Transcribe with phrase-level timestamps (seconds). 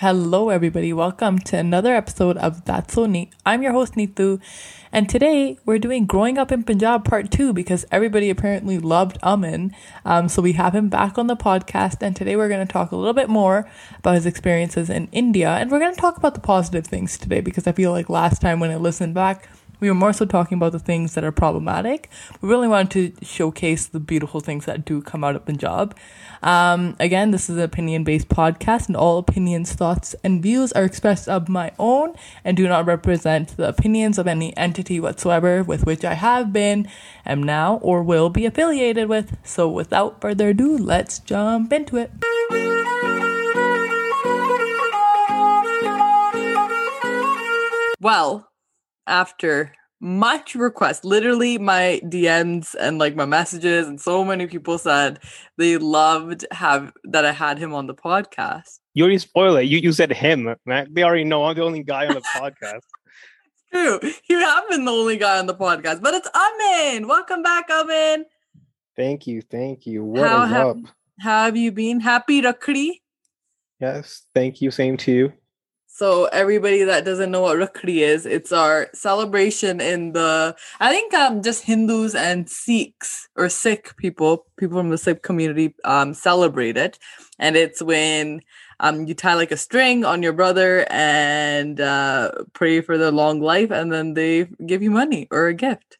[0.00, 0.92] Hello, everybody.
[0.92, 3.32] Welcome to another episode of That's So Neat.
[3.46, 4.42] I'm your host, Neetu,
[4.92, 9.74] and today we're doing Growing Up in Punjab Part 2 because everybody apparently loved Amin.
[10.04, 12.92] Um, so we have him back on the podcast, and today we're going to talk
[12.92, 16.34] a little bit more about his experiences in India, and we're going to talk about
[16.34, 19.48] the positive things today because I feel like last time when I listened back,
[19.80, 22.08] we were more so talking about the things that are problematic.
[22.40, 25.96] We really wanted to showcase the beautiful things that do come out of Punjab.
[26.42, 30.84] Um, again, this is an opinion based podcast, and all opinions, thoughts, and views are
[30.84, 32.14] expressed of my own
[32.44, 36.88] and do not represent the opinions of any entity whatsoever with which I have been,
[37.24, 39.36] am now, or will be affiliated with.
[39.44, 42.10] So, without further ado, let's jump into it.
[48.00, 48.48] Well,
[49.06, 51.04] after much request.
[51.04, 55.18] Literally my dms and like my messages and so many people said
[55.56, 58.78] they loved have that i had him on the podcast.
[58.94, 61.82] You already spoiled it you, you said him man they already know i'm the only
[61.82, 62.82] guy on the podcast.
[63.72, 63.98] True.
[64.28, 67.08] You have been the only guy on the podcast but it's amin.
[67.08, 68.26] Welcome back amin.
[68.96, 70.04] Thank you thank you.
[70.04, 70.76] What how is have, up?
[71.20, 72.00] how have you been?
[72.00, 73.00] Happy rakri?
[73.80, 74.70] Yes thank you.
[74.70, 75.32] Same to you
[75.96, 81.14] so everybody that doesn't know what Rakhi is, it's our celebration in the I think
[81.14, 86.76] um just Hindus and Sikhs or Sikh people, people from the Sikh community um celebrate
[86.76, 86.98] it.
[87.38, 88.42] And it's when
[88.78, 93.40] um you tie like a string on your brother and uh pray for their long
[93.40, 95.96] life and then they give you money or a gift.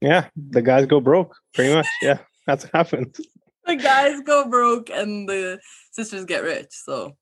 [0.00, 1.88] Yeah, the guys go broke, pretty much.
[2.00, 3.20] Yeah, that's what happens.
[3.66, 5.58] the guys go broke and the
[5.90, 6.70] sisters get rich.
[6.70, 7.16] So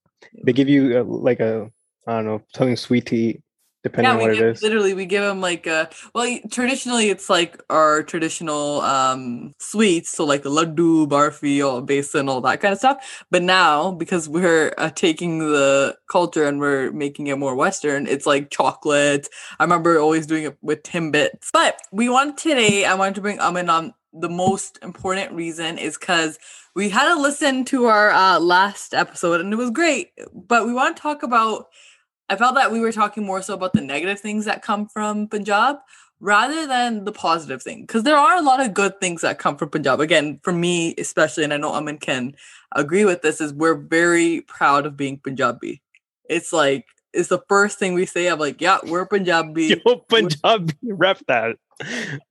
[0.44, 1.70] they give you uh, like a
[2.10, 3.42] I don't know, something sweet to eat,
[3.84, 4.62] depending yeah, on what give, it is.
[4.62, 10.24] Literally, we give them like a well, traditionally it's like our traditional um sweets, so
[10.24, 13.24] like the laddu, barfi, or besan, all that kind of stuff.
[13.30, 18.26] But now, because we're uh, taking the culture and we're making it more Western, it's
[18.26, 19.28] like chocolate.
[19.60, 21.50] I remember always doing it with Timbits.
[21.52, 25.96] But we want today, I wanted to bring Amin on the most important reason is
[25.96, 26.38] because
[26.74, 30.10] we had to listen to our uh, last episode and it was great.
[30.32, 31.66] But we want to talk about
[32.30, 35.26] I felt that we were talking more so about the negative things that come from
[35.26, 35.78] Punjab
[36.20, 37.80] rather than the positive thing.
[37.80, 39.98] Because there are a lot of good things that come from Punjab.
[39.98, 42.36] Again, for me, especially, and I know Amin can
[42.72, 45.82] agree with this, is we're very proud of being Punjabi.
[46.28, 48.28] It's like, it's the first thing we say.
[48.28, 49.82] I'm like, yeah, we're Punjabi.
[49.84, 51.56] Yo, Punjabi, rep that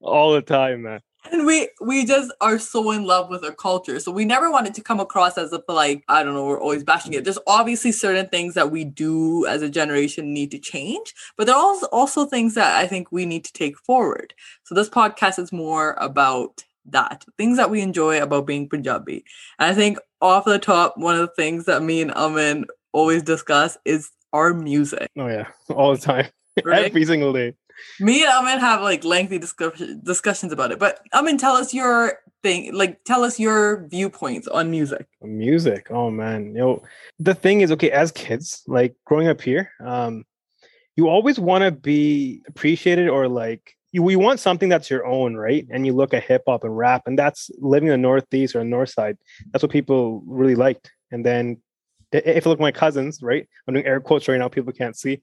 [0.00, 1.00] all the time, man
[1.30, 4.00] and we we just are so in love with our culture.
[4.00, 6.84] So we never wanted to come across as if like i don't know we're always
[6.84, 7.24] bashing it.
[7.24, 11.56] There's obviously certain things that we do as a generation need to change but there
[11.56, 14.34] are also, things that i think we need to take forward.
[14.64, 19.24] So this podcast is more about that things that we enjoy about being punjabi.
[19.58, 23.22] And i think off the top one of the things that me and amin always
[23.22, 25.10] discuss is our music.
[25.16, 25.48] Oh yeah.
[25.74, 26.26] All the time.
[26.64, 26.86] Right?
[26.86, 27.54] every single day
[27.98, 30.78] me and Amin have like lengthy discuss- discussions about it.
[30.78, 32.74] But Amin, tell us your thing.
[32.74, 35.06] Like, tell us your viewpoints on music.
[35.22, 35.88] Music.
[35.90, 36.82] Oh man, you know
[37.18, 40.24] the thing is, okay, as kids, like growing up here, um,
[40.96, 45.36] you always want to be appreciated or like you, we want something that's your own,
[45.36, 45.66] right?
[45.70, 48.60] And you look at hip hop and rap, and that's living in the Northeast or
[48.60, 49.16] the North Side.
[49.52, 50.90] That's what people really liked.
[51.10, 51.60] And then
[52.12, 53.48] if you look at my cousins, right?
[53.66, 55.20] I'm doing air quotes right now, people can't see,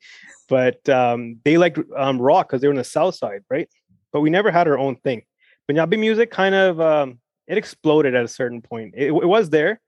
[0.47, 3.69] but um, they liked um, rock because they were in the south side, right?
[4.11, 5.23] But we never had our own thing.
[5.67, 8.93] Punjabi music kind of um, it exploded at a certain point.
[8.95, 9.81] It, it was there,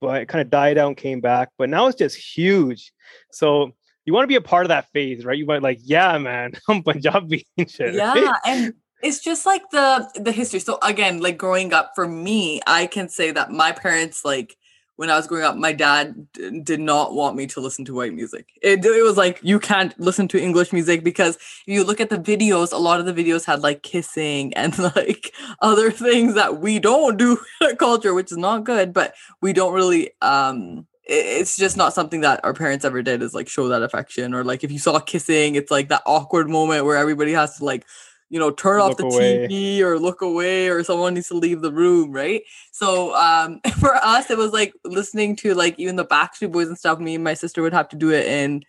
[0.00, 1.50] but it kind of died out came back.
[1.58, 2.92] But now it's just huge.
[3.30, 3.72] So
[4.04, 5.38] you want to be a part of that phase, right?
[5.38, 7.94] You might like, yeah, man, I'm Punjabi and shit.
[7.94, 8.34] Yeah, right?
[8.46, 10.60] and it's just like the the history.
[10.60, 14.56] So again, like growing up for me, I can say that my parents like
[15.00, 17.94] when I was growing up, my dad d- did not want me to listen to
[17.94, 18.48] white music.
[18.60, 22.10] It, it was like, you can't listen to English music because if you look at
[22.10, 26.60] the videos, a lot of the videos had like kissing and like other things that
[26.60, 31.56] we don't do in culture, which is not good, but we don't really, um, it's
[31.56, 34.64] just not something that our parents ever did is like show that affection or like
[34.64, 37.86] if you saw kissing, it's like that awkward moment where everybody has to like
[38.30, 39.46] you know turn look off the away.
[39.48, 42.42] tv or look away or someone needs to leave the room right?
[42.72, 46.78] So um for us it was like listening to like even the backstreet boys and
[46.78, 48.64] stuff me and my sister would have to do it in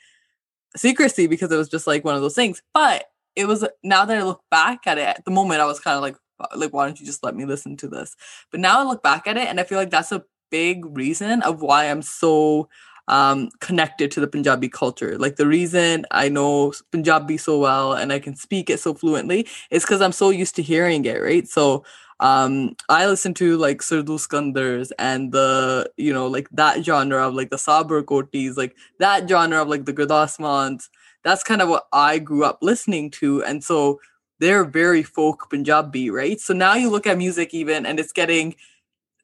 [0.75, 2.61] secrecy because it was just like one of those things.
[2.73, 3.05] But
[3.35, 5.95] it was now that i look back at it at the moment i was kind
[5.95, 6.17] of like
[6.55, 8.15] like why don't you just let me listen to this?
[8.51, 11.41] But now i look back at it and i feel like that's a big reason
[11.43, 12.67] of why i'm so
[13.11, 15.17] um, connected to the Punjabi culture.
[15.17, 19.47] Like the reason I know Punjabi so well and I can speak it so fluently
[19.69, 21.47] is because I'm so used to hearing it, right?
[21.47, 21.83] So
[22.21, 27.33] um I listen to like Sardool Sikanders and the you know like that genre of
[27.33, 30.89] like the Sabar Kotis, like that genre of like the Gurdas Maans.
[31.23, 33.99] That's kind of what I grew up listening to, and so
[34.39, 36.39] they're very folk Punjabi, right?
[36.39, 38.55] So now you look at music even, and it's getting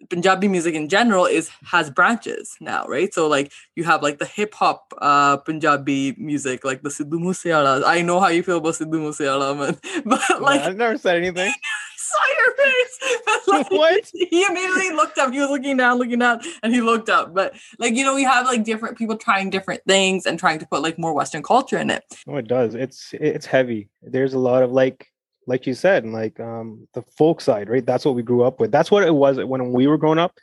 [0.10, 3.14] Punjabi music in general is has branches now, right?
[3.14, 7.84] So like you have like the hip hop uh Punjabi music, like the Sidhu Moosewala.
[7.86, 9.78] I know how you feel about Sidhu Moosewala, man.
[10.06, 11.54] But like I've never said anything.
[12.08, 13.00] saw your face.
[13.26, 14.12] But, like, What?
[14.14, 15.32] He immediately looked up.
[15.32, 17.34] He was looking down, looking down, and he looked up.
[17.34, 20.68] But like you know, we have like different people trying different things and trying to
[20.68, 22.04] put like more Western culture in it.
[22.26, 22.76] No, it does.
[22.76, 23.90] It's it's heavy.
[24.02, 25.12] There's a lot of like
[25.48, 27.86] like you said, and like um the folk side, right?
[27.86, 28.72] That's what we grew up with.
[28.72, 30.38] That's what it was when we were growing up.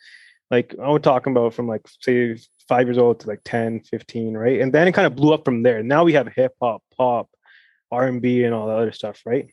[0.51, 2.37] Like I was talking about from like say
[2.69, 4.61] five years old to like 10, 15, right?
[4.61, 5.83] And then it kind of blew up from there.
[5.83, 7.29] Now we have hip hop, pop,
[7.91, 9.49] R and B, and all that other stuff, right?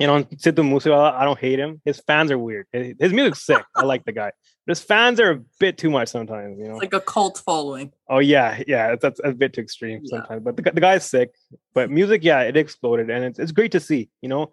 [0.00, 1.80] And on Sidhu Moosewala, I don't hate him.
[1.84, 2.66] His fans are weird.
[2.72, 3.64] His music's sick.
[3.74, 4.30] I like the guy.
[4.64, 6.74] But his fans are a bit too much sometimes, you know.
[6.74, 7.92] It's like a cult following.
[8.08, 10.18] Oh yeah, yeah, that's, a bit too extreme Yeah.
[10.18, 10.44] sometimes.
[10.44, 11.30] But the, the guy's sick.
[11.74, 14.08] But music, yeah, it exploded, and it's it's great to see.
[14.22, 14.52] You know,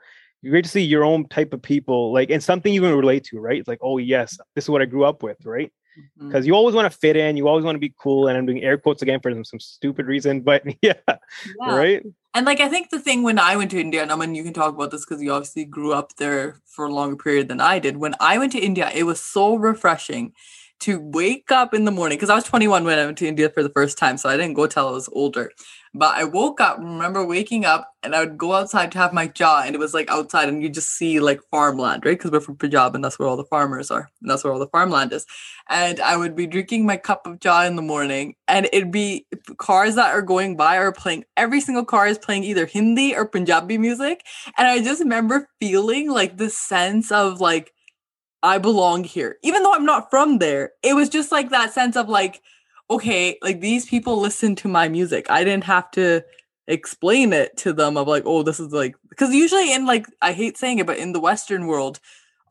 [0.50, 3.39] great to see your own type of people, like, and something you can relate to,
[3.39, 3.57] right?
[3.57, 5.71] It's like, oh yes, this is what I grew up with, right?
[5.97, 6.27] Mm-hmm.
[6.27, 8.45] Because you always want to fit in, you always want to be cool, and I'm
[8.45, 11.75] doing air quotes again for some, some stupid reason, but yeah, Yeah.
[11.75, 12.03] right.
[12.33, 14.44] And like I think the thing when I went to India, and I mean you
[14.44, 17.62] can talk about this because you obviously grew up there for a longer period than
[17.62, 17.95] I did.
[17.95, 20.33] When I went to India, it was so refreshing
[20.81, 23.50] to wake up in the morning because I was 21 when I went to India
[23.50, 25.51] for the first time, so I didn't go till I was older.
[25.94, 29.27] But I woke up, remember waking up, and I would go outside to have my
[29.27, 32.18] jaw, and it was like outside, and you just see like farmland, right?
[32.18, 34.60] Because we're from Punjab, and that's where all the farmers are, and that's where all
[34.60, 35.25] the farmland is.
[35.69, 39.25] And I would be drinking my cup of jaw in the morning, and it'd be
[39.57, 41.24] cars that are going by are playing.
[41.38, 44.25] Every single car is playing either Hindi or Punjabi music,
[44.57, 47.72] and I just remember feeling like the sense of like
[48.45, 50.71] I belong here, even though I'm not from there.
[50.83, 52.42] It was just like that sense of like
[52.89, 55.25] okay, like these people listen to my music.
[55.30, 56.21] I didn't have to
[56.68, 60.33] explain it to them of like, oh, this is like because usually in like I
[60.33, 62.00] hate saying it, but in the Western world,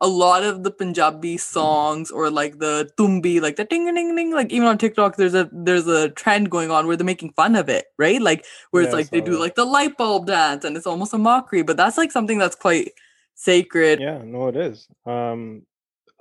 [0.01, 4.33] a lot of the Punjabi songs or like the tumbi, like the ding ding ding,
[4.33, 7.55] like even on TikTok, there's a there's a trend going on where they're making fun
[7.55, 8.21] of it, right?
[8.21, 9.39] Like where it's Yeah, like they do that.
[9.39, 12.55] like the light bulb dance and it's almost a mockery, but that's like something that's
[12.55, 12.91] quite
[13.35, 14.01] sacred.
[14.01, 14.87] Yeah, no, it is.
[15.05, 15.63] Um,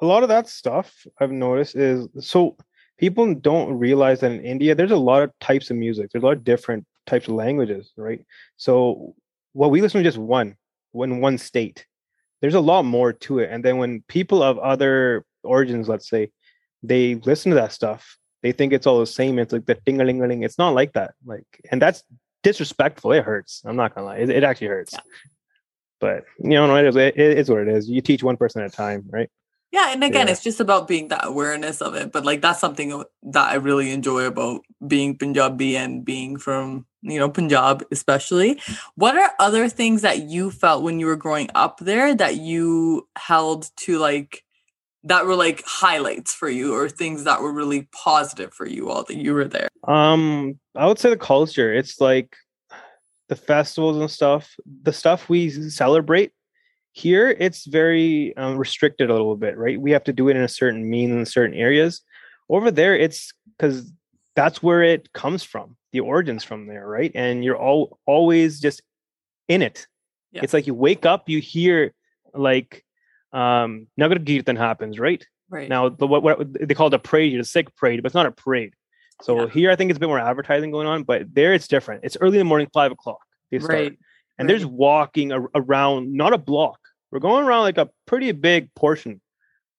[0.05, 2.57] a lot of that stuff I've noticed is so
[2.99, 6.11] people don't realize that in India there's a lot of types of music.
[6.11, 8.25] There's a lot of different types of languages, right?
[8.57, 9.15] So
[9.53, 10.57] what we listen to just one,
[10.93, 11.87] when one state.
[12.41, 13.49] There's a lot more to it.
[13.51, 16.31] And then when people of other origins, let's say,
[16.83, 19.39] they listen to that stuff, they think it's all the same.
[19.39, 20.43] It's like the ding a ling a ling.
[20.43, 21.15] It's not like that.
[21.25, 22.03] Like, and that's
[22.43, 23.13] disrespectful.
[23.13, 23.63] It hurts.
[23.65, 24.19] I'm not gonna lie.
[24.19, 24.93] It, it actually hurts.
[24.93, 25.01] Yeah.
[26.01, 26.97] But you know, no, it is.
[26.97, 27.89] It, it is what it is.
[27.89, 29.31] You teach one person at a time, right?
[29.75, 30.33] Yeah, and again, Yeah.
[30.33, 32.13] it's just about being that awareness of it.
[32.13, 33.03] But like that's something
[33.35, 38.61] that I really enjoy about being Punjabi and being from you know Punjab, especially.
[38.95, 43.09] What are other things that you felt when you were growing up there that you
[43.19, 44.45] held to like
[45.03, 49.03] that were like highlights for you, or things that were really positive for you while
[49.09, 49.69] that you were there?
[49.89, 51.75] Um, I would say the culture.
[51.75, 52.37] It's like
[53.29, 54.55] the festivals and stuff.
[54.85, 56.31] The stuff we celebrate
[56.97, 59.81] here, it's very um, restricted a little bit, right?
[59.81, 62.03] We have to do it in a certain mean in certain areas.
[62.49, 63.91] Over there, it's because
[64.37, 65.77] that's where it comes from.
[65.93, 67.11] The origins from there, right?
[67.15, 68.81] And you're all always just
[69.49, 69.89] in it.
[70.31, 70.43] Yeah.
[70.45, 71.93] It's like you wake up, you hear
[72.33, 72.85] like
[73.33, 75.27] um Nagar Kirtan happens, right?
[75.51, 75.69] Right.
[75.69, 78.27] Now, the what, what they call it a parade, a Sikh parade, but it's not
[78.27, 78.73] a parade.
[79.23, 79.49] So Yeah.
[79.49, 82.05] here, I think it's a bit more advertising going on, but there it's different.
[82.05, 83.21] It's early in the morning, five o'clock.
[83.51, 83.73] They start.
[83.73, 83.99] right.
[84.39, 86.79] and there's walking ar- around, not a block.
[87.15, 89.21] We're going around like a pretty big portion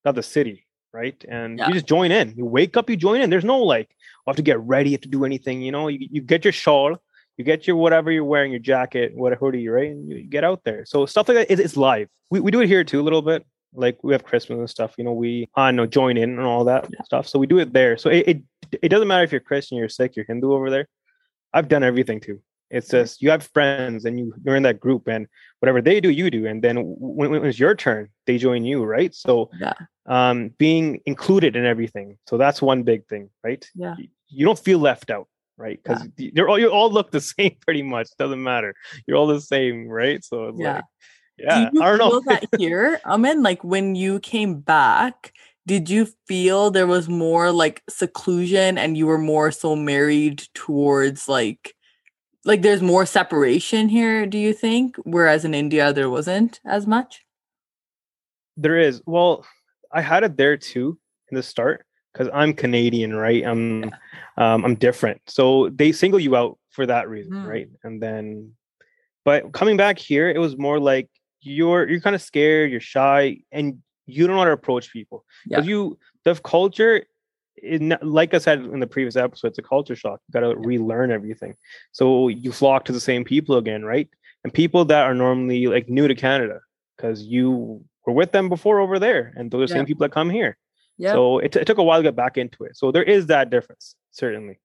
[0.05, 1.21] of the city, right?
[1.27, 1.67] And Yeah.
[1.67, 2.33] you just join in.
[2.37, 3.29] You wake up, you join in.
[3.29, 3.89] There's no like,
[4.25, 5.61] I have to get ready, have to do anything.
[5.61, 6.95] You know, you, you get your shawl,
[7.35, 9.91] you get your whatever you're wearing, your jacket, what a hoodie, right?
[9.91, 10.85] And you get out there.
[10.85, 12.07] So stuff like that is it, it's live.
[12.31, 13.45] We, we do it here too a little bit.
[13.73, 16.63] Like we have Christmas and stuff, you know, we I know join in and all
[16.63, 17.01] that Yeah.
[17.03, 17.27] stuff.
[17.27, 17.97] So we do it there.
[17.97, 18.41] So it, it
[18.81, 20.87] it doesn't matter if you're Christian, you're Sikh, you're Hindu over there.
[21.53, 22.39] I've done everything too.
[22.69, 25.27] It's just you have friends and you you're in that group and
[25.59, 26.45] whatever they do, you do.
[26.47, 29.13] And then when, when it's your turn, they join you, right?
[29.13, 29.73] So Yeah.
[30.07, 32.17] um being included in everything.
[32.27, 33.63] So that's one big thing, right?
[33.75, 33.95] Yeah.
[34.29, 35.79] You- don't feel left out, right?
[35.81, 38.09] Because you're all you all look the same pretty much.
[38.17, 38.73] Doesn't matter.
[39.05, 40.23] You're all the same, right?
[40.23, 40.73] So it's Yeah.
[40.73, 40.83] like
[41.37, 42.21] yeah, I don't know.
[42.27, 43.43] that here, Amin?
[43.43, 45.33] Like when you came back,
[45.67, 51.27] did you feel there was more like seclusion and you were more so married towards
[51.27, 51.73] like
[52.45, 54.95] like there's more separation here, do you think?
[55.03, 57.25] Whereas in India there wasn't as much?
[58.55, 59.01] There is.
[59.05, 59.45] Well,
[59.91, 60.97] I had it there too
[61.29, 63.45] in the start because I'm Canadian, right?
[63.45, 63.89] I'm yeah.
[64.37, 67.47] um, I'm different, so they single you out for that reason, mm.
[67.47, 67.67] right?
[67.83, 68.51] And then,
[69.25, 71.09] but coming back here, it was more like
[71.41, 75.25] you're you're kind of scared, you're shy, and you don't know how to approach people
[75.47, 75.69] because yeah.
[75.69, 77.03] you the culture.
[77.65, 80.21] In, like I said in the previous episode, it's a culture shock.
[80.27, 81.55] You got to relearn everything.
[81.91, 84.07] So you flock to the same people again, right?
[84.43, 86.59] And people that are normally like new to Canada
[86.95, 89.79] because you were with them before over there, and those are the yeah.
[89.79, 90.57] same people that come here.
[90.97, 91.13] Yeah.
[91.13, 92.77] So it, t- it took a while to get back into it.
[92.77, 94.59] So there is that difference, certainly.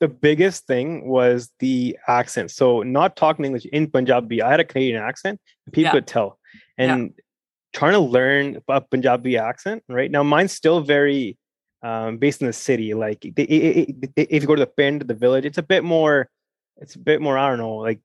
[0.00, 2.50] The biggest thing was the accent.
[2.50, 5.38] So not talking English in Punjabi, I had a Canadian accent.
[5.70, 5.92] People yeah.
[5.92, 6.38] could tell,
[6.78, 7.22] and yeah.
[7.74, 9.84] trying to learn a Punjabi accent.
[9.88, 11.36] Right now, mine's still very
[11.82, 12.94] um, based in the city.
[12.94, 15.84] Like it, it, it, if you go to the pind, the village, it's a bit
[15.84, 16.28] more.
[16.76, 17.36] It's a bit more.
[17.36, 18.00] I don't know, like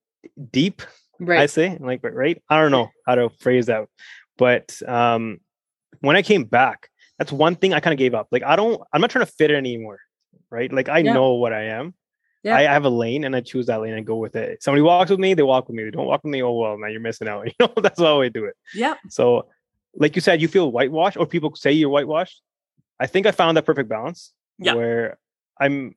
[0.52, 0.82] deep.
[1.20, 1.40] Right.
[1.40, 2.42] I say like right.
[2.50, 3.88] I don't know how to phrase that,
[4.38, 5.40] but um,
[6.02, 8.28] when I came back, that's one thing I kind of gave up.
[8.32, 10.00] Like I don't, I'm not trying to fit it anymore,
[10.50, 10.72] right?
[10.72, 11.14] Like I yeah.
[11.14, 11.94] know what I am.
[12.44, 12.58] Yeah.
[12.58, 14.62] I have a lane and I choose that lane and go with it.
[14.62, 15.84] Somebody walks with me, they walk with me.
[15.84, 17.48] They don't walk with me, oh well, man, you're missing out.
[17.60, 18.56] You know, that's how I do it.
[18.74, 18.96] Yeah.
[19.10, 19.48] So,
[19.96, 22.42] like you said, you feel whitewashed, or people say you're whitewashed.
[23.00, 24.32] I think I found that perfect balance.
[24.58, 24.74] Yeah.
[24.74, 25.18] Where
[25.60, 25.96] I'm,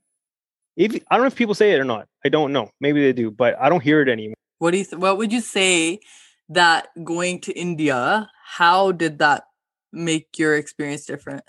[0.76, 2.08] if I don't know if people say it or not.
[2.24, 2.70] I don't know.
[2.80, 4.34] Maybe they do, but I don't hear it anymore.
[4.58, 4.84] What do you?
[4.84, 6.00] Th- what would you say
[6.48, 8.28] that going to India?
[8.44, 9.44] How did that
[9.92, 11.42] make your experience different?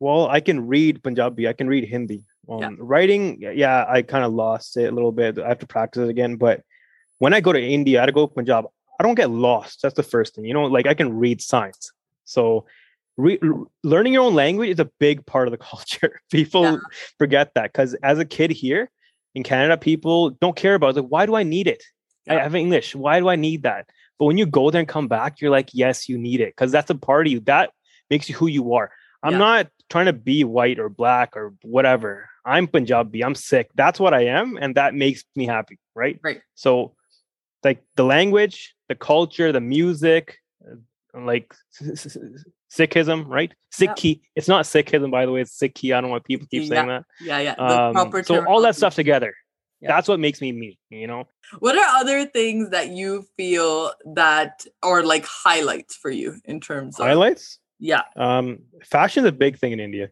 [0.00, 1.46] Well, I can read Punjabi.
[1.46, 2.24] I can read Hindi.
[2.48, 2.70] Um, yeah.
[2.78, 5.38] Writing, yeah, I kind of lost it a little bit.
[5.38, 6.34] I have to practice it again.
[6.34, 6.62] But
[7.18, 8.66] when I go to India, I go to Punjab.
[8.98, 9.82] I don't get lost.
[9.82, 10.44] That's the first thing.
[10.44, 11.92] You know, like I can read signs.
[12.24, 12.66] So
[13.16, 13.40] re-
[13.82, 16.20] learning your own language is a big part of the culture.
[16.30, 16.76] People yeah.
[17.18, 18.90] forget that because as a kid here
[19.34, 21.02] in Canada, people don't care about it.
[21.02, 21.82] Like, why do I need it?
[22.26, 22.36] Yeah.
[22.36, 22.94] I have English.
[22.94, 23.86] Why do I need that?
[24.18, 26.70] But when you go there and come back, you're like, yes, you need it because
[26.70, 27.70] that's a part of you that
[28.10, 28.90] makes you who you are.
[29.22, 29.38] I'm yeah.
[29.38, 32.28] not trying to be white or black or whatever.
[32.44, 33.24] I'm Punjabi.
[33.24, 33.70] I'm Sikh.
[33.74, 35.78] That's what I am, and that makes me happy.
[35.94, 36.18] Right.
[36.22, 36.40] Right.
[36.54, 36.94] So,
[37.62, 40.38] like the language, the culture, the music,
[40.68, 41.54] uh, like
[42.72, 43.52] Sikhism, right?
[43.72, 44.16] Sikhi.
[44.16, 44.18] Yep.
[44.36, 45.42] It's not Sikhism, by the way.
[45.42, 45.94] It's Sikhi.
[45.94, 47.00] I don't know why people keep saying yeah.
[47.00, 47.04] that.
[47.20, 47.90] Yeah, yeah.
[47.92, 49.34] Um, so all that stuff together
[49.82, 49.88] yeah.
[49.88, 51.26] that's what makes me me you know
[51.58, 56.98] what are other things that you feel that are like highlights for you in terms
[56.98, 60.08] of highlights yeah um fashion is a big thing in india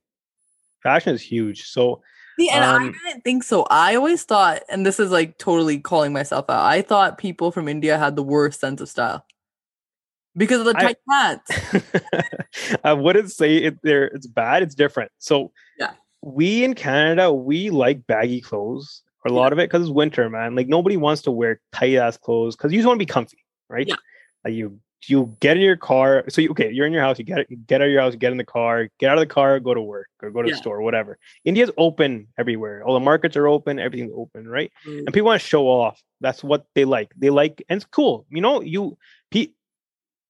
[0.82, 2.02] fashion is huge so
[2.38, 3.66] See, and um, I didn't think so.
[3.70, 6.64] I always thought, and this is like totally calling myself out.
[6.64, 9.26] I thought people from India had the worst sense of style
[10.40, 11.50] because of the tight pants.
[12.84, 14.06] I wouldn't say it there.
[14.06, 14.62] It's bad.
[14.62, 15.12] It's different.
[15.18, 15.92] So yeah,
[16.22, 19.36] we in Canada we like baggy clothes a yeah.
[19.36, 20.54] lot of it because it's winter, man.
[20.54, 23.38] Like nobody wants to wear tight ass clothes because you just want to be comfy,
[23.68, 23.86] right?
[23.86, 23.96] Yeah.
[24.44, 26.24] Like you you get in your car.
[26.28, 27.18] So you, okay, you're in your house.
[27.18, 28.14] You get you get out of your house.
[28.16, 28.88] Get in the car.
[28.98, 29.60] Get out of the car.
[29.60, 30.54] Go to work or go to yeah.
[30.54, 31.18] the store, whatever.
[31.44, 32.82] India's open everywhere.
[32.82, 33.78] All the markets are open.
[33.78, 34.72] Everything's open, right?
[34.86, 34.98] Mm.
[34.98, 36.02] And people want to show off.
[36.20, 37.12] That's what they like.
[37.16, 38.26] They like, and it's cool.
[38.30, 38.98] You know, you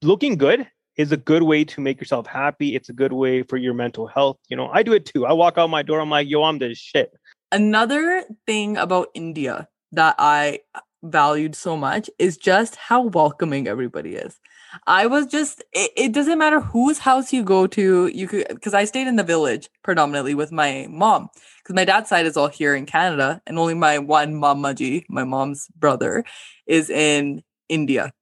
[0.03, 0.67] looking good
[0.97, 2.75] is a good way to make yourself happy.
[2.75, 4.39] It's a good way for your mental health.
[4.49, 5.27] You know, I do it too.
[5.27, 6.01] I walk out my door.
[6.01, 7.13] I'm like, yo, I'm the shit.
[7.53, 10.61] Another thing about India that I
[11.03, 14.39] valued so much is just how welcoming everybody is.
[14.87, 18.75] I was just it, it, doesn't matter whose house you go to, you could because
[18.75, 21.29] I stayed in the village predominantly with my mom.
[21.63, 25.25] Because my dad's side is all here in Canada, and only my one mamaji, my
[25.25, 26.25] mom's brother,
[26.67, 28.13] is in India.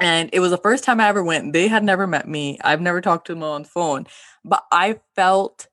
[0.00, 1.52] And it was the first time I ever went.
[1.52, 2.58] They had never met me.
[2.62, 4.06] I've never talked to them on the phone,
[4.44, 5.68] but I felt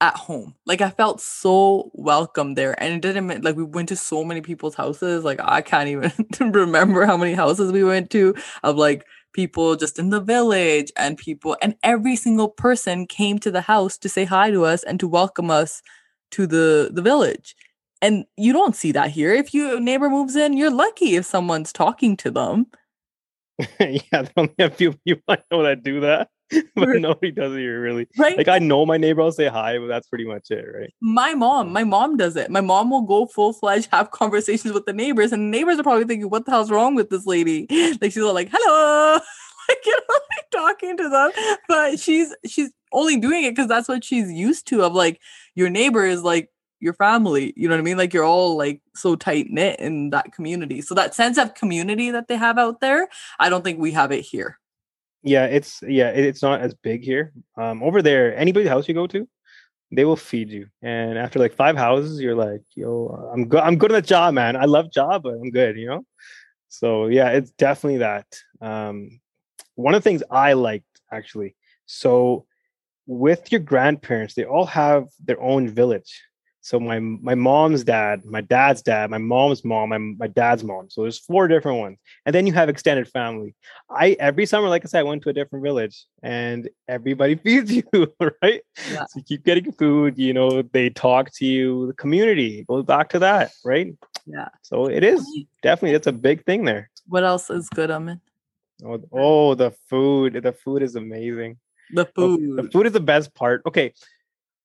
[0.00, 0.54] at home.
[0.66, 2.80] Like I felt so welcome there.
[2.82, 5.24] And it didn't mean like we went to so many people's houses.
[5.24, 6.12] Like I can't even
[6.52, 11.18] remember how many houses we went to of like people just in the village and
[11.18, 15.00] people and every single person came to the house to say hi to us and
[15.00, 15.82] to welcome us
[16.32, 17.56] to the the village.
[18.02, 19.32] And you don't see that here.
[19.32, 22.66] If your neighbor moves in, you're lucky if someone's talking to them.
[23.80, 26.28] yeah, there only a few people I know that do that.
[26.74, 28.06] but nobody does it here really.
[28.18, 28.36] Right.
[28.36, 30.92] Like I know my neighbor, I'll say hi, but that's pretty much it, right?
[31.00, 32.50] My mom, my mom does it.
[32.50, 35.82] My mom will go full fledged, have conversations with the neighbors, and the neighbors are
[35.82, 37.66] probably thinking, "What the hell's wrong with this lady?"
[38.00, 39.18] Like she's like, "Hello."
[39.68, 41.30] like you know, like talking to them,
[41.68, 44.82] but she's she's only doing it because that's what she's used to.
[44.82, 45.20] Of like
[45.54, 46.50] your neighbor is like
[46.84, 47.52] your family.
[47.56, 47.96] You know what I mean?
[47.96, 50.80] Like you're all like so tight knit in that community.
[50.80, 53.08] So that sense of community that they have out there,
[53.40, 54.58] I don't think we have it here
[55.26, 59.06] yeah it's yeah it's not as big here um over there anybody's house you go
[59.06, 59.26] to
[59.90, 63.78] they will feed you and after like five houses you're like yo i'm good i'm
[63.78, 66.04] good at the job man i love job but i'm good you know
[66.68, 68.26] so yeah it's definitely that
[68.60, 69.18] um
[69.76, 71.56] one of the things I liked actually.
[71.86, 72.46] So
[73.06, 76.22] with your grandparents, they all have their own village.
[76.64, 80.88] So my my mom's dad, my dad's dad, my mom's mom, my, my dad's mom.
[80.88, 81.98] So there's four different ones.
[82.24, 83.54] And then you have extended family.
[83.90, 87.70] I every summer, like I said, I went to a different village and everybody feeds
[87.70, 87.82] you,
[88.40, 88.62] right?
[88.90, 89.04] Yeah.
[89.10, 93.10] So you keep getting food, you know, they talk to you, the community goes back
[93.10, 93.94] to that, right?
[94.24, 94.48] Yeah.
[94.62, 95.22] So it is
[95.62, 96.88] definitely that's a big thing there.
[97.08, 98.22] What else is good, Amin?
[98.82, 100.40] Oh, oh, the food.
[100.42, 101.58] The food is amazing.
[101.92, 102.56] The food.
[102.56, 103.60] the food is the best part.
[103.66, 103.92] Okay.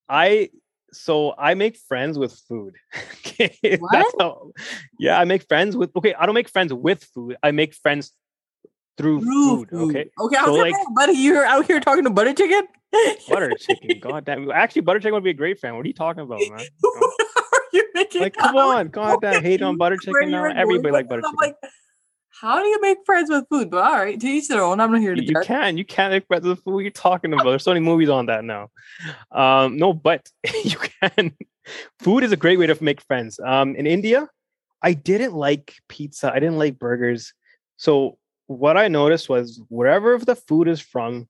[0.08, 0.50] I
[0.91, 2.75] so I make friends with food.
[3.25, 3.77] okay.
[3.79, 4.05] What?
[4.19, 4.51] how,
[5.00, 7.38] yeah, I make friends with okay, I don't make friends with food.
[7.43, 8.12] I make friends
[8.98, 9.89] through, Through food.
[9.89, 10.10] Okay.
[10.19, 12.67] Okay, I So, was like- buddy, you're out here talking to butter chicken?
[13.29, 14.00] Butter chicken.
[14.01, 14.51] God damn.
[14.51, 15.75] Actually, butter chicken would be a great fan.
[15.75, 16.60] What are you talking about, man?
[16.60, 18.77] Are you making Like, come out?
[18.77, 20.46] on, god damn, hate on butter chicken now.
[20.46, 21.36] Everybody like butter chicken.
[21.39, 21.55] like,
[22.41, 23.69] how do you make friends with food?
[23.69, 24.79] But all right, to each their own.
[24.79, 25.46] I'm not here to You, you judge.
[25.46, 26.74] can, you can make friends with food.
[26.74, 27.46] What are you talking about?
[27.46, 28.69] There's so many movies on that now.
[29.31, 30.29] Um, no, but
[30.63, 31.36] you can.
[32.00, 33.39] Food is a great way to make friends.
[33.39, 34.27] Um, in India,
[34.81, 36.31] I didn't like pizza.
[36.31, 37.34] I didn't like burgers.
[37.77, 38.17] So
[38.48, 41.27] what I noticed was wherever the food is from,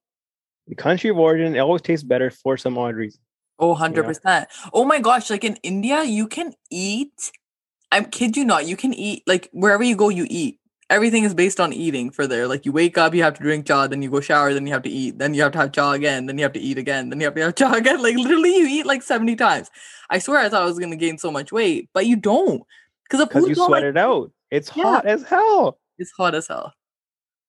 [0.67, 3.19] the country of origin, it always tastes better for some odd reason.
[3.57, 4.45] Oh, 100%.
[4.71, 7.31] Oh my gosh, like in India, you can eat.
[7.91, 10.58] I kid you not, you can eat like wherever you go, you eat.
[10.89, 12.47] Everything is based on eating for there.
[12.47, 14.73] Like you wake up, you have to drink cha, then you go shower, then you
[14.73, 16.79] have to eat, then you have to have cha again, then you have to eat
[16.79, 18.01] again, then you have to have cha again.
[18.01, 19.69] Like literally, you eat like 70 times.
[20.09, 22.63] I swear I thought I was gonna gain so much weight, but you don't.
[23.09, 24.31] Because Because you sweat like it out.
[24.51, 24.83] It's Yeah.
[24.83, 25.77] hot as hell.
[25.99, 26.73] it's hot as hell.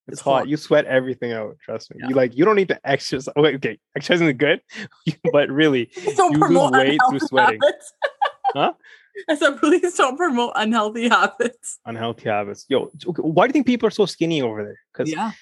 [0.09, 0.39] It's, It's hot.
[0.41, 0.49] hot.
[0.49, 1.57] You sweat everything out.
[1.65, 2.01] Trust me.
[2.03, 2.09] Yeah.
[2.11, 3.33] You like you don't need to exercise.
[3.39, 3.79] Okay, okay.
[3.97, 4.61] exercising is good,
[5.33, 7.61] but really, You lose weight through sweating.
[8.55, 8.73] Huh?
[9.29, 11.79] I said, please don't promote unhealthy habits.
[11.87, 12.67] unhealthy habits.
[12.69, 14.79] Yo, why do you think people are so skinny over there?
[14.93, 15.33] Because Yeah.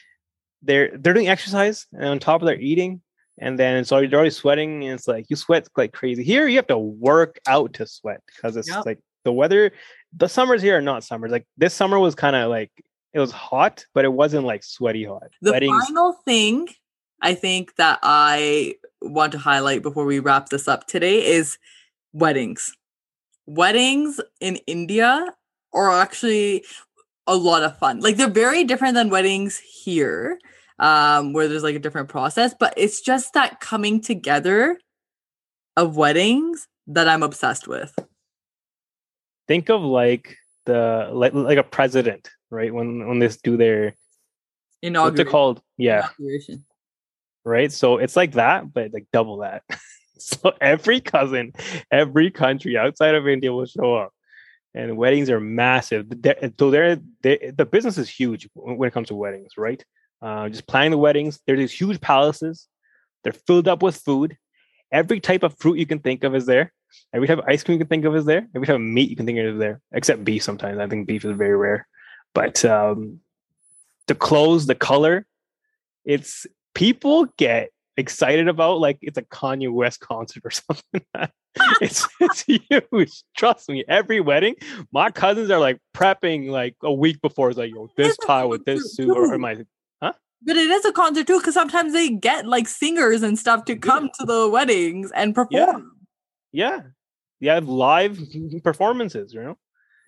[0.63, 3.01] they're they're doing exercise and on top of their eating,
[3.39, 6.23] and then it's already they're already sweating, and it's like you sweat like crazy.
[6.25, 8.87] Here you have to work out to sweat because it's Yep.
[8.87, 9.73] like the weather.
[10.17, 11.31] The summers here are not summers.
[11.31, 12.73] Like this summer was kind of like
[13.13, 15.29] it was hot, but it wasn't like sweaty hot.
[15.43, 16.69] The final thing
[17.21, 21.59] I think that I want to highlight before we wrap this up today is
[22.13, 22.75] weddings.
[23.49, 25.35] Weddings in India
[25.73, 26.65] are actually
[27.27, 28.01] a lot of fun.
[28.01, 30.39] Like they're very different than weddings here,
[30.79, 34.79] um, where there's like a different process, but it's just that coming together
[35.77, 37.99] of weddings that I'm obsessed with.
[39.47, 42.73] think of like the like like a president, right?
[42.73, 43.97] When when they do their what's
[44.83, 45.27] it Inauguration.
[45.27, 45.63] called?
[45.79, 46.65] Yeah, Inauguration.
[47.45, 47.73] right?
[47.73, 49.63] So it's like that, but like double that.
[50.23, 51.53] so every cousin,
[51.91, 54.13] every country outside of India will show up,
[54.75, 56.07] and weddings are massive.
[56.59, 59.83] So they're, they the business is huge when it comes to weddings, right?
[60.21, 61.41] Uh, just planning the weddings.
[61.47, 62.67] There's these huge palaces.
[63.23, 64.37] They're filled up with food.
[64.91, 66.73] Every type of fruit you can think of is there.
[67.13, 68.49] Every type of ice cream you can think of is there.
[68.55, 70.43] Every type of meat you can think of is there, except beef.
[70.43, 71.87] Sometimes I think beef is very rare.
[72.35, 73.21] But um,
[74.07, 75.27] the clothes, the color,
[76.05, 81.03] it's people get excited about like it's a Kanye West concert or something.
[81.81, 83.23] it's it's huge.
[83.37, 83.85] Trust me.
[83.89, 84.55] Every wedding,
[84.93, 87.51] my cousins are like prepping like a week before.
[87.51, 89.57] It's like, yo, this tie with this suit or, or my
[90.01, 93.77] But it is a concert too, because sometimes they get like singers and stuff to
[93.77, 95.93] come to the weddings and perform.
[96.53, 96.81] yeah.
[97.41, 98.19] You have live
[98.65, 99.59] performances, you know?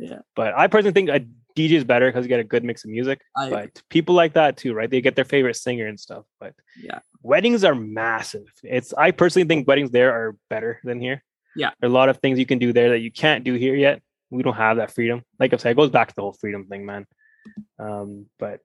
[0.01, 0.19] Yeah.
[0.35, 1.25] But I personally think a
[1.57, 3.21] DJ is better because you get a good mix of music.
[3.37, 4.91] I but people like that too, right?
[4.91, 6.25] They get their favorite singer and stuff.
[6.39, 7.01] But Yeah.
[7.23, 8.47] weddings are massive.
[8.63, 11.23] It's I personally think weddings there are better than here.
[11.57, 11.71] Yeah.
[11.81, 13.75] There are a lot of things you can do there that you can't do here
[13.75, 14.03] yet.
[14.31, 15.23] We don't have that freedom.
[15.39, 17.07] Like I said, it goes back to the whole freedom thing, man.
[17.79, 18.61] Um, but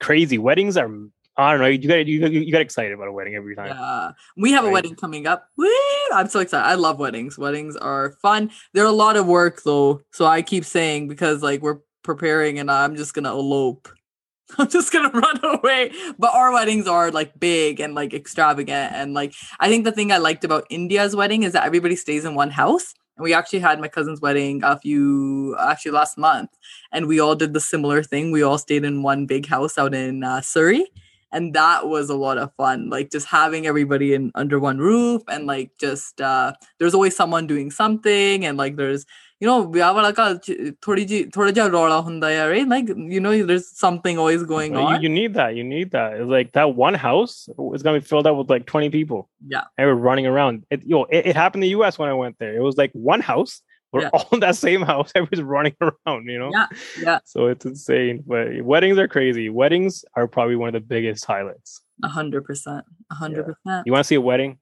[0.00, 0.90] crazy weddings are
[1.36, 1.66] I don't know.
[1.66, 3.66] You got you, you got excited about a wedding every time.
[3.66, 4.12] Yeah.
[4.36, 5.48] We have a wedding coming up.
[5.56, 5.68] Woo!
[6.12, 6.64] I'm so excited.
[6.64, 7.36] I love weddings.
[7.36, 8.52] Weddings are fun.
[8.72, 10.02] They're a lot of work though.
[10.12, 13.88] So I keep saying because like we're preparing and I'm just gonna elope.
[14.58, 15.90] I'm just gonna run away.
[16.18, 18.92] But our weddings are like big and like extravagant.
[18.94, 22.24] And like I think the thing I liked about India's wedding is that everybody stays
[22.24, 22.94] in one house.
[23.16, 26.50] And we actually had my cousin's wedding a few actually last month.
[26.92, 28.32] And we all did the similar thing.
[28.32, 30.86] We all stayed in one big house out in uh, Surrey
[31.34, 35.20] and that was a lot of fun like just having everybody in under one roof
[35.28, 39.04] and like just uh there's always someone doing something and like there's
[39.43, 42.89] you know ਵਿਆਹ ਵਾਲਾ ਘਰ ਚ ਥੋੜੀ ਜੀ ਥੋੜਾ ਜਿਹਾ ਰੌਲਾ ਹੁੰਦਾ ਹੈ right like
[43.15, 45.55] you know there's something always going Well, on you, you need that.
[45.59, 46.17] You need that.
[46.19, 47.35] It's like that one house
[47.77, 49.23] is gonna be filled up with like 20 people.
[49.55, 49.65] Yeah.
[49.77, 50.65] They were running around.
[50.77, 52.53] It yo, it, it happened in the US when I went there.
[52.61, 53.57] It was like one house
[53.95, 54.09] We're Yeah.
[54.17, 55.11] all in that same house.
[55.19, 56.49] Everybody's running around, you know?
[56.55, 56.67] Yeah,
[57.05, 57.19] yeah.
[57.29, 58.19] So it's insane.
[58.33, 59.45] But weddings are crazy.
[59.61, 61.71] Weddings are probably one of the biggest highlights.
[62.09, 62.85] A hundred percent.
[63.15, 63.87] A hundred percent.
[63.89, 64.53] You want to see a wedding?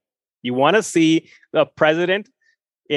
[0.49, 1.09] You want to see
[1.59, 2.29] the president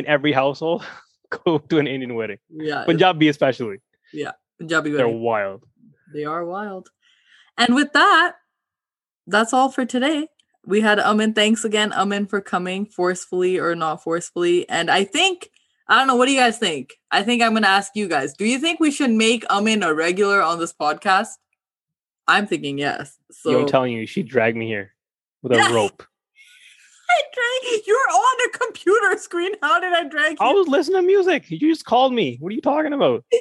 [0.01, 0.87] in every household
[1.30, 2.38] go to an Indian wedding.
[2.50, 2.84] Yeah.
[2.86, 3.78] Punjabi especially.
[4.14, 4.32] Yeah.
[4.60, 5.64] Punjabi They're wild.
[6.14, 6.90] They are wild.
[7.58, 8.36] And with that,
[9.28, 10.28] that's all for today.
[10.66, 11.34] We had Amin.
[11.34, 14.68] Thanks again, Amin, for coming forcefully or not forcefully.
[14.68, 15.50] And I think,
[15.88, 16.94] I don't know, what do you guys think?
[17.12, 19.84] I think I'm going to ask you guys do you think we should make Amin
[19.84, 21.30] a regular on this podcast?
[22.28, 23.18] I'm thinking yes.
[23.32, 24.94] So Yo, I'm telling you, she dragged me here
[25.44, 25.72] with a Yes.
[25.72, 26.04] rope.
[27.10, 29.54] I drag you're on a computer screen.
[29.62, 30.46] How did I drag you?
[30.46, 31.50] I was listening to music.
[31.50, 32.38] You just called me.
[32.40, 33.24] What are you talking about?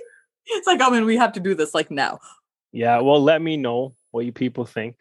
[0.47, 2.19] It's like, Amin, we have to do this like now.
[2.71, 4.97] Yeah, well, let me know what you people think.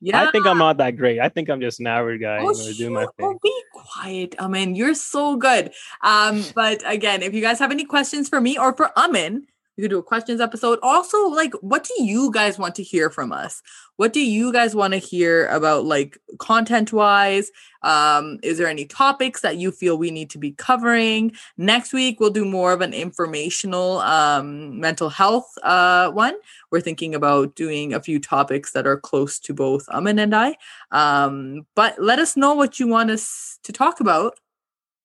[0.00, 0.22] Yeah.
[0.22, 1.20] I think I'm not that great.
[1.20, 2.38] I think I'm just an average guy.
[2.40, 3.26] Oh, you know, doing my thing.
[3.26, 4.74] oh, be quiet, Amin.
[4.74, 5.72] You're so good.
[6.02, 9.46] Um, but again, if you guys have any questions for me or for Amin,
[9.78, 10.80] you could do a questions episode.
[10.82, 13.62] Also, like, what do you guys want to hear from us?
[13.94, 17.52] What do you guys want to hear about, like, content wise?
[17.82, 21.30] Um, is there any topics that you feel we need to be covering?
[21.56, 26.34] Next week, we'll do more of an informational um, mental health uh, one.
[26.72, 30.56] We're thinking about doing a few topics that are close to both Amin and I.
[30.90, 34.40] Um, but let us know what you want us to talk about.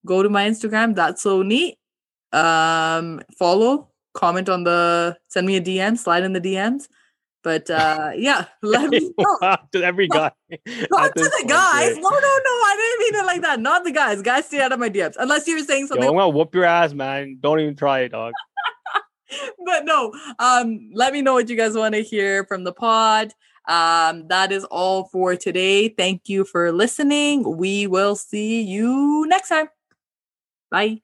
[0.04, 1.78] Go to my Instagram, that's so neat.
[2.32, 6.88] Um, follow, comment on the send me a DM, slide in the DMs.
[7.44, 9.58] But uh yeah, let me know.
[9.74, 10.32] to every guy.
[10.50, 11.96] Not to the guys.
[11.96, 12.54] No, no, no.
[12.70, 13.60] I didn't mean it like that.
[13.60, 14.22] Not the guys.
[14.22, 15.16] Guys, stay out of my DMs.
[15.20, 17.38] Unless you're saying Yo, something I'm gonna whoop your ass, man.
[17.42, 18.34] Don't even try it, dog.
[19.66, 23.34] but no um let me know what you guys want to hear from the pod
[23.68, 29.50] um that is all for today thank you for listening we will see you next
[29.50, 29.68] time
[30.70, 31.02] bye